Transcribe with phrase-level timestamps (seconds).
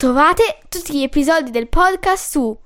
[0.00, 2.58] Trovate tutti gli episodi del podcast su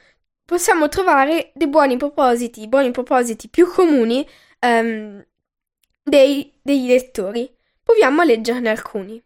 [0.43, 4.27] possiamo trovare dei buoni propositi, i buoni propositi più comuni
[4.59, 5.25] um,
[6.03, 7.49] dei, degli lettori.
[7.83, 9.23] Proviamo a leggerne alcuni.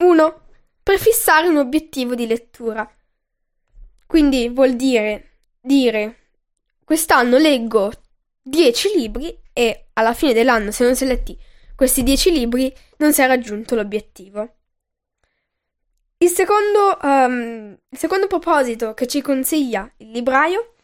[0.00, 0.40] 1
[0.82, 2.86] prefissare un obiettivo di lettura.
[4.06, 5.30] Quindi vuol dire
[5.66, 6.28] dire
[6.84, 7.92] quest'anno leggo
[8.40, 11.36] 10 libri e alla fine dell'anno, se non si è letti
[11.74, 14.54] questi 10 libri, non si è raggiunto l'obiettivo.
[16.18, 20.74] Il secondo, um, il secondo proposito che ci consiglia il libraio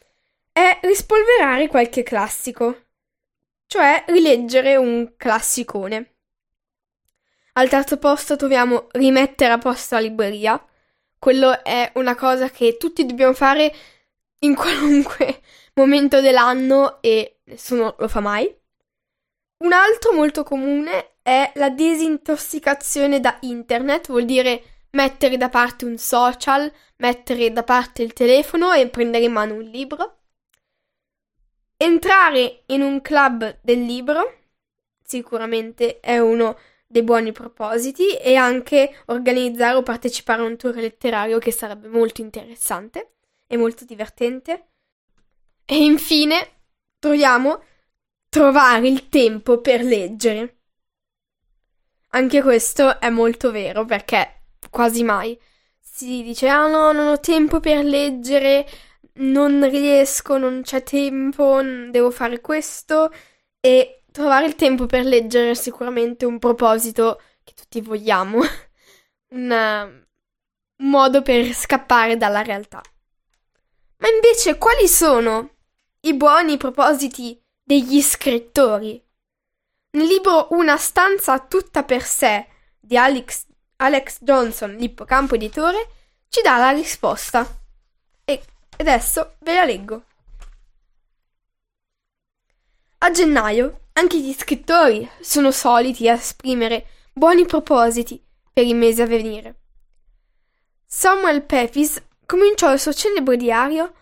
[0.52, 2.86] è rispolverare qualche classico,
[3.66, 6.16] cioè rileggere un classicone.
[7.54, 10.62] Al terzo posto troviamo rimettere a posto la libreria.
[11.18, 13.72] Quello è una cosa che tutti dobbiamo fare
[14.42, 15.40] in qualunque
[15.74, 18.54] momento dell'anno e nessuno lo fa mai.
[19.64, 25.96] Un altro molto comune è la disintossicazione da internet, vuol dire mettere da parte un
[25.96, 30.16] social, mettere da parte il telefono e prendere in mano un libro.
[31.76, 34.38] Entrare in un club del libro
[35.04, 41.38] sicuramente è uno dei buoni propositi e anche organizzare o partecipare a un tour letterario
[41.38, 43.12] che sarebbe molto interessante
[43.52, 44.70] e molto divertente.
[45.64, 46.64] E infine
[46.98, 47.62] troviamo
[48.28, 50.60] trovare il tempo per leggere.
[52.14, 55.38] Anche questo è molto vero perché quasi mai
[55.80, 58.66] si dice ah no, non ho tempo per leggere,
[59.14, 63.10] non riesco, non c'è tempo, devo fare questo
[63.60, 68.40] e Trovare il tempo per leggere è sicuramente un proposito che tutti vogliamo,
[69.32, 72.82] un, un modo per scappare dalla realtà.
[74.02, 75.50] Ma invece quali sono
[76.00, 79.00] i buoni propositi degli scrittori?
[79.90, 82.48] Nel libro Una stanza tutta per sé
[82.80, 83.46] di Alex,
[83.76, 85.88] Alex Johnson, l'ippocampo editore,
[86.28, 87.46] ci dà la risposta.
[88.24, 88.42] E
[88.78, 90.04] adesso ve la leggo.
[92.98, 98.20] A gennaio anche gli scrittori sono soliti esprimere buoni propositi
[98.52, 99.60] per i mesi a venire.
[100.86, 103.94] Samuel Pepys cominciò il suo celebre diario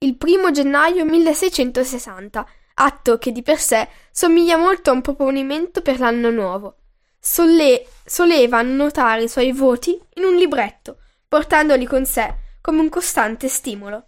[0.00, 5.98] il primo gennaio 1660, atto che di per sé somiglia molto a un proponimento per
[5.98, 6.76] l'anno nuovo.
[7.18, 13.48] Solle- soleva annotare i suoi voti in un libretto, portandoli con sé come un costante
[13.48, 14.06] stimolo.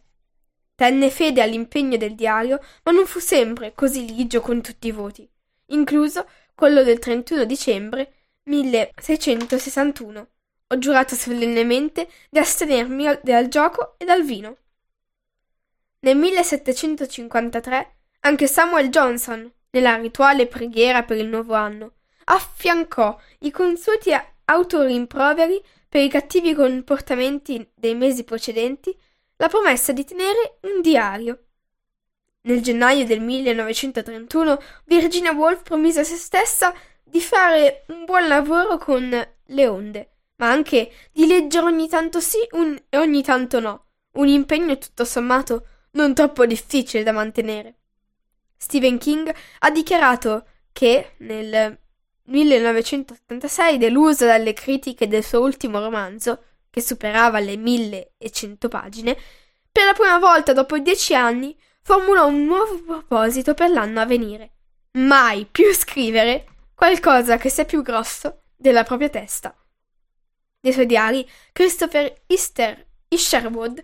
[0.77, 5.29] Tenne fede all'impegno del diario, ma non fu sempre così ligio con tutti i voti,
[5.67, 8.15] incluso quello del 31 dicembre
[8.45, 10.29] 1661.
[10.73, 14.57] Ho giurato solennemente di astenermi dal gioco e dal vino.
[16.01, 21.95] Nel 1753 anche Samuel Johnson, nella rituale preghiera per il nuovo anno,
[22.25, 24.11] affiancò i consueti
[24.45, 28.97] autorimproveri per i cattivi comportamenti dei mesi precedenti
[29.39, 31.47] la promessa di tenere un diario.
[32.43, 38.79] Nel gennaio del 1931 Virginia Woolf promise a se stessa di fare un buon lavoro
[38.79, 42.39] con le onde, ma anche di leggere ogni tanto sì
[42.89, 47.77] e ogni tanto no, un impegno tutto sommato non troppo difficile da mantenere.
[48.57, 51.79] Stephen King ha dichiarato che nel
[52.25, 59.17] 1986, deluso dalle critiche del suo ultimo romanzo, che superava le 1100 pagine,
[59.71, 64.53] per la prima volta dopo dieci anni formulò un nuovo proposito per l'anno a venire.
[64.93, 69.55] Mai più scrivere qualcosa che sia più grosso della propria testa.
[70.63, 73.83] Nei suoi diari, Christopher Easter Isherwood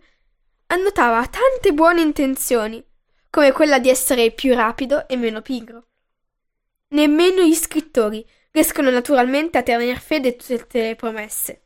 [0.66, 2.84] annotava tante buone intenzioni,
[3.30, 5.86] come quella di essere più rapido e meno pigro.
[6.88, 11.62] Nemmeno gli scrittori riescono naturalmente a tenere fede a tutte le promesse.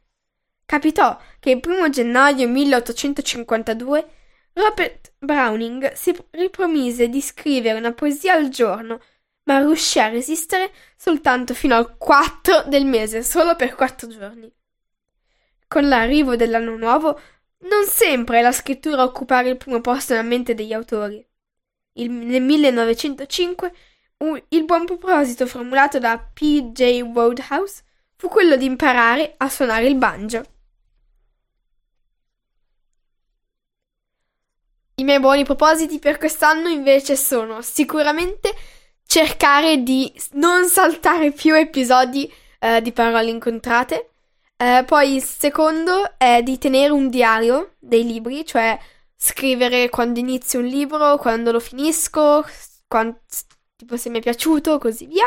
[0.64, 4.10] Capitò che il primo gennaio 1852
[4.52, 9.00] Robert Browning si ripromise di scrivere una poesia al giorno,
[9.44, 14.52] ma riuscì a resistere soltanto fino al 4 del mese, solo per quattro giorni.
[15.70, 17.16] Con l'arrivo dell'anno nuovo,
[17.58, 21.24] non sempre la scrittura a occupare il primo posto nella mente degli autori.
[21.92, 23.72] Il, nel 1905
[24.16, 26.72] un, il buon proposito formulato da P.
[26.72, 27.02] J.
[27.02, 27.84] Wodehouse
[28.16, 30.42] fu quello di imparare a suonare il banjo.
[34.96, 38.52] I miei buoni propositi per quest'anno invece sono sicuramente
[39.06, 42.28] cercare di non saltare più episodi
[42.58, 44.09] eh, di parole incontrate.
[44.62, 48.78] Eh, poi il secondo è di tenere un diario dei libri, cioè
[49.16, 52.44] scrivere quando inizio un libro, quando lo finisco,
[52.86, 53.20] quando,
[53.74, 55.24] tipo se mi è piaciuto, così via.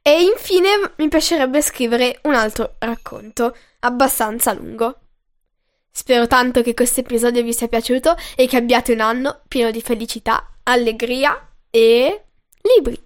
[0.00, 5.00] E infine mi piacerebbe scrivere un altro racconto, abbastanza lungo.
[5.90, 9.82] Spero tanto che questo episodio vi sia piaciuto e che abbiate un anno pieno di
[9.82, 12.24] felicità, allegria e
[12.62, 12.98] libri.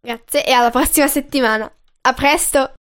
[0.00, 1.72] Grazie e alla prossima settimana.
[2.02, 2.74] A presto!